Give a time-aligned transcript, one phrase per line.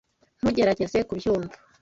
[0.41, 1.55] Ntugerageze kubyumva.